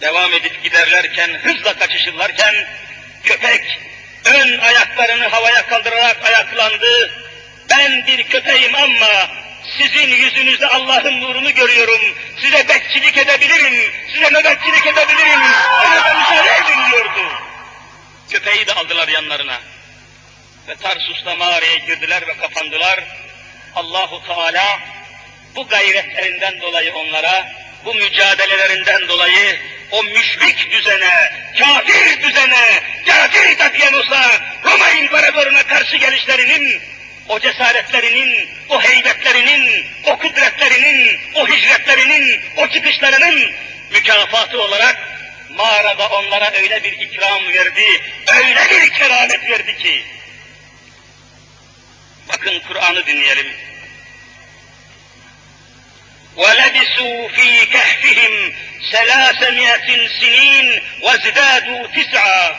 [0.00, 2.54] Devam edip giderlerken, hızla kaçışırlarken,
[3.24, 3.78] köpek
[4.24, 7.10] ön ayaklarını havaya kaldırarak ayaklandı,
[7.70, 9.28] ben bir köpeğim ama
[9.78, 12.00] sizin yüzünüzde Allah'ın nurunu görüyorum.
[12.40, 13.92] Size bekçilik edebilirim.
[14.14, 15.40] Size nöbetçilik edebilirim.
[15.80, 17.20] Bana müsaade edin diyordu.
[18.30, 19.60] Köpeği de aldılar yanlarına.
[20.68, 23.04] Ve Tarsus'ta mağaraya girdiler ve kapandılar.
[23.74, 24.80] Allahu Teala
[25.56, 27.52] bu gayretlerinden dolayı onlara,
[27.84, 29.58] bu mücadelelerinden dolayı
[29.90, 36.82] o müşrik düzene, kafir düzene, kafir Dakyanos'a, Roma İmparatoruna karşı gelişlerinin
[37.29, 43.51] o cesaretlerinin, o heybetlerinin, o kudretlerinin, o hicretlerinin, o çıkışlarının
[43.91, 44.97] mükafatı olarak
[45.49, 47.85] mağarada onlara öyle bir ikram verdi,
[48.27, 50.03] öyle bir keramet verdi ki.
[52.29, 53.47] Bakın Kur'an'ı dinleyelim.
[56.37, 58.33] وَلَبِسُوا ف۪ي كَهْفِهِمْ
[58.93, 59.87] سَلَاسَمِيَةٍ
[60.19, 60.67] سِن۪ينَ
[61.05, 62.55] وَزِدَادُوا تِسْعًا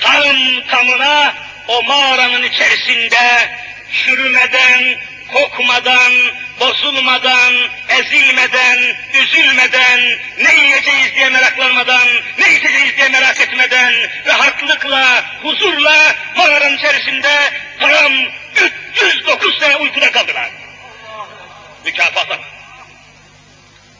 [0.00, 1.34] Tam tamına
[1.68, 3.48] o mağaranın içerisinde
[3.91, 6.13] çürümeden, kokmadan,
[6.59, 7.53] bozulmadan,
[7.89, 8.79] ezilmeden,
[9.13, 9.99] üzülmeden,
[10.37, 13.93] ne yiyeceğiz diye meraklanmadan, ne içeceğiz diye merak etmeden,
[14.25, 18.11] rahatlıkla, huzurla mağaranın içerisinde tam
[18.95, 20.49] 309 sene uykuda kaldılar.
[21.85, 22.39] Mükafata.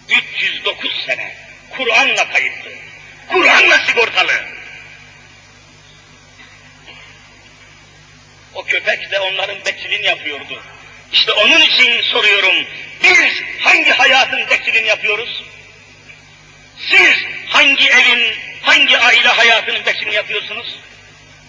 [0.09, 1.35] 309 sene.
[1.69, 2.71] Kur'an'la kayıtlı.
[3.27, 4.60] Kur'an'la sigortalı.
[8.54, 10.62] O köpek de onların bekçiliğini yapıyordu.
[11.12, 12.54] İşte onun için soruyorum,
[13.02, 15.42] biz hangi hayatın bekçiliğini yapıyoruz?
[16.90, 17.16] Siz
[17.48, 20.76] hangi evin, hangi aile hayatının bekçiliğini yapıyorsunuz?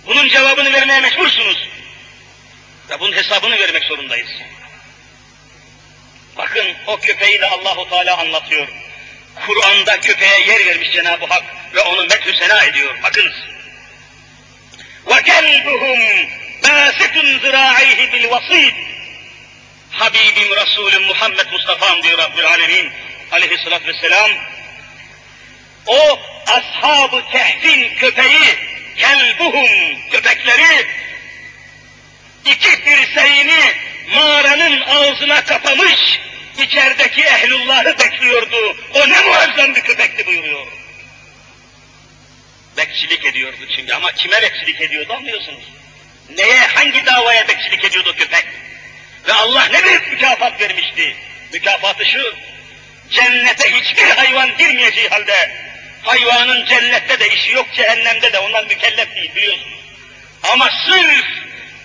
[0.05, 1.69] Bunun cevabını vermeye mecbursunuz.
[2.89, 4.29] Ve bunun hesabını vermek zorundayız.
[6.37, 8.67] Bakın o köpeği de Allahu Teala anlatıyor.
[9.47, 11.43] Kur'an'da köpeğe yer vermiş Cenab-ı Hak
[11.75, 13.03] ve onu methü sena ediyor.
[13.03, 13.33] Bakınız.
[15.05, 16.27] وَكَلْبُهُمْ
[16.62, 18.74] bâsitun zirâ'ihi bil vasid.
[19.90, 22.92] Habibim Resulüm Muhammed Mustafa'm diyor Rabbül Alemin
[23.32, 24.30] aleyhissalatü vesselam.
[25.86, 28.56] O ashab-ı kehfin köpeği,
[28.96, 30.86] kelbuhum köpekleri
[32.44, 33.74] iki dirseğini
[34.14, 36.20] mağaranın ağzına kapamış,
[36.58, 38.76] içerideki ehlullahı bekliyordu.
[38.94, 40.66] O ne muazzam bir köpekti buyuruyor.
[42.76, 45.64] Bekçilik ediyordu çünkü ama kime bekçilik ediyordu anlıyorsunuz.
[46.38, 48.46] Neye, hangi davaya bekçilik ediyordu köpek?
[49.28, 51.16] Ve Allah ne büyük mükafat vermişti.
[51.52, 52.36] Mükafatı şu,
[53.10, 55.50] cennete hiçbir hayvan girmeyeceği halde,
[56.02, 59.78] hayvanın cennette de işi yok, cehennemde de onlar mükellef değil biliyorsunuz.
[60.42, 61.26] Ama sırf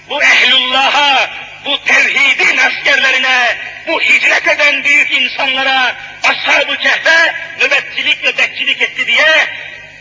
[0.09, 1.29] bu ehlullah'a,
[1.65, 3.57] bu tevhidin askerlerine,
[3.87, 9.47] bu hicret eden büyük insanlara, ashab-ı kehfe nöbetçilik ve bekçilik etti diye,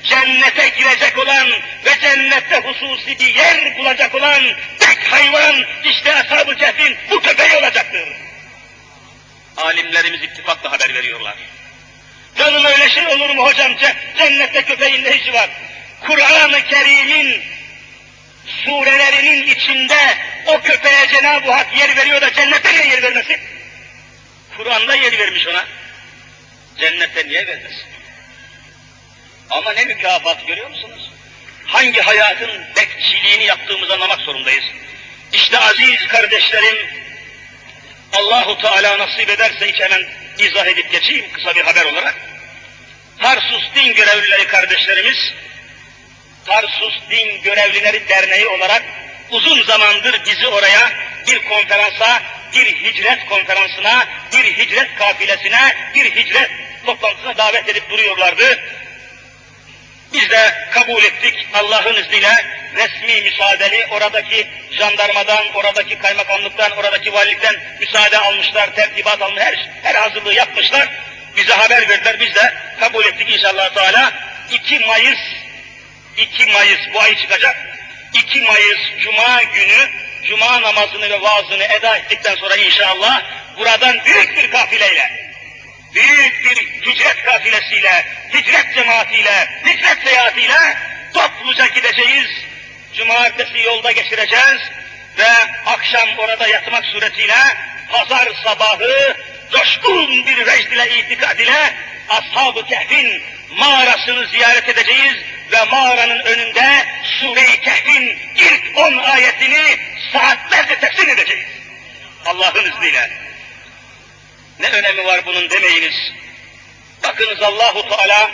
[0.04, 1.50] cennete girecek olan
[1.84, 4.42] ve cennette hususi bir yer bulacak olan
[4.78, 8.08] tek hayvan işte ashab-ı kehfin bu köpeği olacaktır.
[9.56, 11.36] Alimlerimiz ittifakla haber veriyorlar.
[12.38, 13.72] Canım öyle şey olur mu hocam?
[14.18, 15.50] Cennette köpeğin ne işi var?
[16.06, 17.42] Kur'an-ı Kerim'in
[18.64, 23.40] surelerinin içinde o köpeğe Cenab-ı Hak yer veriyor da cennette niye yer vermesin?
[24.56, 25.64] Kur'an'da yer vermiş ona.
[26.80, 27.95] Cennette niye vermesin?
[29.50, 31.10] Ama ne mükafat görüyor musunuz?
[31.66, 34.64] Hangi hayatın bekçiliğini yaptığımızı anlamak zorundayız.
[35.32, 36.76] İşte aziz kardeşlerim,
[38.12, 40.02] Allahu Teala nasip ederse hiç hemen
[40.38, 42.14] izah edip geçeyim kısa bir haber olarak.
[43.18, 45.34] Tarsus Din Görevlileri kardeşlerimiz,
[46.46, 48.82] Tarsus Din Görevlileri Derneği olarak
[49.30, 50.92] uzun zamandır bizi oraya
[51.26, 52.22] bir konferansa,
[52.52, 56.50] bir hicret konferansına, bir hicret kafilesine, bir hicret
[56.86, 58.60] toplantısına davet edip duruyorlardı.
[60.12, 62.44] Biz de kabul ettik Allah'ın izniyle
[62.76, 70.34] resmi müsaadeli oradaki jandarmadan, oradaki kaymakamlıktan, oradaki valilikten müsaade almışlar, tertibat almış, her, her hazırlığı
[70.34, 70.88] yapmışlar.
[71.36, 74.12] Bize haber verdiler, biz de kabul ettik inşallah Teala.
[74.52, 75.18] 2 Mayıs,
[76.16, 77.56] 2 Mayıs bu ay çıkacak.
[78.14, 79.90] 2 Mayıs Cuma günü
[80.24, 83.22] Cuma namazını ve vaazını eda ettikten sonra inşallah
[83.58, 85.25] buradan büyük bir kafileyle
[85.94, 86.56] büyük bir
[86.86, 90.76] hicret kafilesiyle, hicret cemaatiyle, hicret seyahatiyle
[91.14, 92.30] topluca gideceğiz.
[92.94, 94.60] Cumartesi yolda geçireceğiz
[95.18, 95.28] ve
[95.66, 97.38] akşam orada yatmak suretiyle
[97.92, 99.16] pazar sabahı
[99.52, 101.74] coşkun bir vecd ile itikad ile
[102.08, 105.16] Ashab-ı Kehf'in mağarasını ziyaret edeceğiz
[105.52, 106.86] ve mağaranın önünde
[107.20, 109.78] Sure-i Kehf'in ilk on ayetini
[110.12, 111.46] saatlerce tefsir edeceğiz.
[112.24, 113.10] Allah'ın izniyle.
[114.60, 116.12] Ne önemi var bunun demeyiniz.
[117.02, 118.30] Bakınız Allahu Teala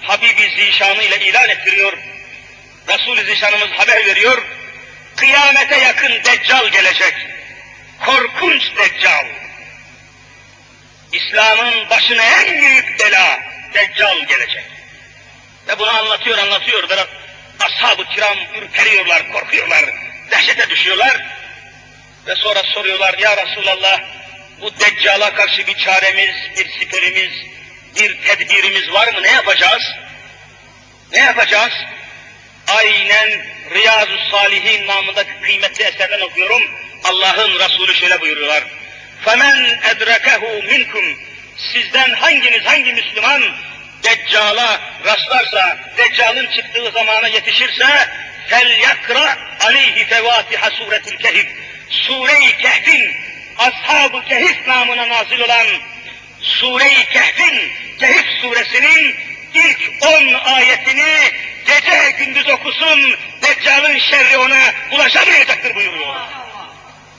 [0.00, 1.92] Habibi Zişanı ile ilan ettiriyor.
[2.88, 4.42] Resul-i Zişanımız haber veriyor.
[5.16, 7.14] Kıyamete yakın Deccal gelecek.
[8.06, 9.26] Korkunç Deccal.
[11.12, 13.40] İslam'ın başına en büyük bela
[13.74, 14.64] Deccal gelecek.
[15.68, 16.88] Ve bunu anlatıyor anlatıyor.
[16.88, 17.06] Böyle
[17.60, 19.84] ashab-ı kiram ürperiyorlar, korkuyorlar,
[20.30, 21.26] dehşete düşüyorlar.
[22.26, 24.00] Ve sonra soruyorlar ya Resulallah
[24.61, 27.31] bu deccala karşı bir çaremiz, bir siperimiz,
[27.95, 29.23] bir tedbirimiz var mı?
[29.23, 29.83] Ne yapacağız?
[31.11, 31.73] Ne yapacağız?
[32.67, 33.45] Aynen
[33.75, 36.61] Riyazu Salihin namındaki kıymetli eserden okuyorum.
[37.03, 38.63] Allah'ın Resulü şöyle buyuruyorlar.
[39.25, 41.19] فَمَنْ اَدْرَكَهُ minkum
[41.73, 43.43] Sizden hanginiz, hangi Müslüman
[44.03, 48.07] Deccala rastlarsa, Deccal'ın çıktığı zamana yetişirse
[48.49, 49.17] فَلْيَقْرَ
[49.59, 51.47] عَلَيْهِ فَوَاتِحَ سُورَةِ الْكَهِبِ
[51.89, 53.26] Sure-i Kehf'in
[53.58, 55.66] Ashab-ı Kehif namına nazil olan
[56.42, 59.16] Sure-i Kehf'in, Kehif suresinin
[59.54, 61.30] ilk on ayetini
[61.66, 64.60] gece gündüz okusun, Deccal'ın şerri ona
[64.92, 66.14] ulaşamayacaktır buyuruyor.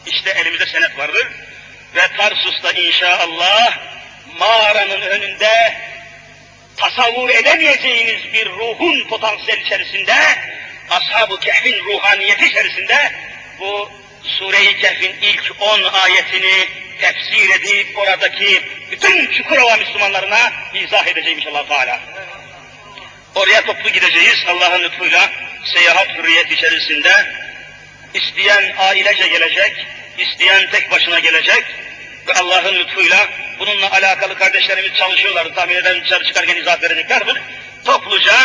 [0.05, 1.27] İşte elimizde senet vardır
[1.95, 3.77] ve Tarsus'ta inşallah
[4.39, 5.77] mağaranın önünde
[6.77, 10.15] tasavvur edemeyeceğiniz bir ruhun potansiyel içerisinde,
[10.89, 13.11] Ashab-ı Kehf'in ruhaniyeti içerisinde
[13.59, 13.91] bu
[14.23, 16.67] Sure-i Kehf'in ilk on ayetini
[17.01, 18.61] tefsir edip oradaki
[18.91, 21.99] bütün Çukurova Müslümanlarına izah edeceğim inşallah Teala.
[23.35, 25.31] Oraya toplu gideceğiz Allah'ın lütfuyla
[25.73, 27.25] seyahat hürriyet içerisinde.
[28.13, 29.85] İsteyen ailece gelecek,
[30.17, 31.63] isteyen tek başına gelecek
[32.27, 33.27] ve Allah'ın lütfuyla
[33.59, 35.55] bununla alakalı kardeşlerimiz çalışıyorlar.
[35.55, 37.41] Tahmin ederim dışarı çıkarken izah vereceklerdir.
[37.85, 38.35] Topluca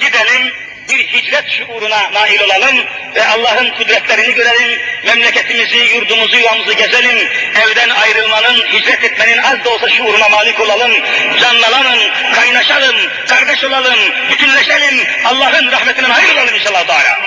[0.00, 0.52] gidelim,
[0.88, 2.76] bir hicret şuuruna nail olalım
[3.14, 9.88] ve Allah'ın kudretlerini görelim, memleketimizi, yurdumuzu, yuvamızı gezelim, evden ayrılmanın, hicret etmenin az da olsa
[9.88, 10.92] şuuruna malik olalım,
[11.40, 11.98] canlanalım,
[12.34, 12.96] kaynaşalım,
[13.28, 13.98] kardeş olalım,
[14.30, 17.20] bütünleşelim, Allah'ın rahmetinden ayrılalım inşallah Teala.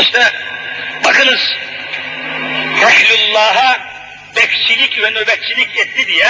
[0.00, 0.32] İşte
[1.04, 1.40] bakınız,
[2.82, 3.78] Ehlullah'a
[4.36, 6.28] bekçilik ve nöbetçilik etti diye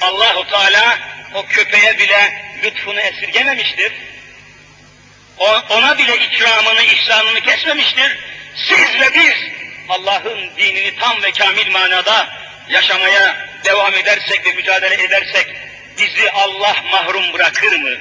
[0.00, 0.98] Allahu Teala
[1.34, 3.92] o köpeğe bile lütfunu esirgememiştir
[5.68, 8.18] ona bile ikramını, ihsanını kesmemiştir.
[8.56, 9.34] Siz ve biz
[9.88, 12.28] Allah'ın dinini tam ve kamil manada
[12.68, 15.46] yaşamaya devam edersek ve mücadele edersek
[15.98, 17.98] bizi Allah mahrum bırakır mı?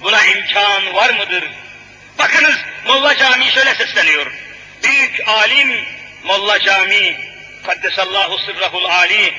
[0.00, 1.44] Buna imkan var mıdır?
[2.18, 2.56] Bakınız
[2.86, 4.32] Molla Camii şöyle sesleniyor.
[4.84, 5.84] Büyük alim
[6.24, 7.16] Molla Camii
[7.66, 9.34] Kaddesallahu sırrahul ali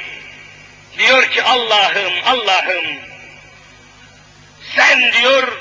[0.98, 2.86] diyor ki Allah'ım Allah'ım
[4.76, 5.58] sen diyor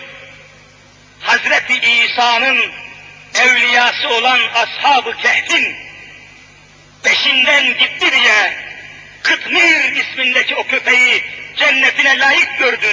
[1.25, 2.73] Hazreti İsa'nın
[3.35, 5.77] evliyası olan Ashab-ı Kehf'in
[7.03, 8.65] peşinden gitti diye
[9.23, 11.25] Kıtmir ismindeki o köpeği
[11.57, 12.89] cennetine layık gördün.